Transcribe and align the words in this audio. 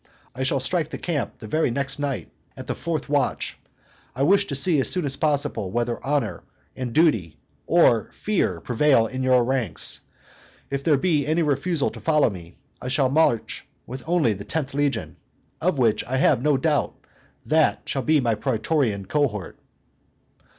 I 0.33 0.41
shall 0.41 0.59
strike 0.59 0.89
the 0.89 0.97
camp 0.97 1.37
the 1.37 1.47
very 1.47 1.69
next 1.69 1.99
night, 1.99 2.31
at 2.57 2.65
the 2.65 2.73
fourth 2.73 3.07
watch; 3.07 3.59
I 4.15 4.23
wish 4.23 4.45
to 4.47 4.55
see 4.55 4.79
as 4.79 4.89
soon 4.89 5.05
as 5.05 5.15
possible 5.15 5.69
whether 5.69 6.03
honor 6.03 6.41
and 6.75 6.91
duty 6.91 7.37
or 7.67 8.09
fear 8.11 8.59
prevail 8.61 9.05
in 9.05 9.21
your 9.21 9.43
ranks. 9.43 9.99
If 10.71 10.83
there 10.83 10.97
be 10.97 11.27
any 11.27 11.43
refusal 11.43 11.91
to 11.91 11.99
follow 12.01 12.31
me, 12.31 12.55
I 12.81 12.87
shall 12.87 13.09
march 13.09 13.67
with 13.85 14.01
only 14.09 14.33
the 14.33 14.43
tenth 14.43 14.73
legion, 14.73 15.17
of 15.61 15.77
which 15.77 16.03
I 16.05 16.17
have 16.17 16.41
no 16.41 16.57
doubt; 16.57 16.95
that 17.45 17.83
shall 17.87 18.01
be 18.01 18.19
my 18.19 18.33
praetorian 18.33 19.05
cohort." 19.05 19.59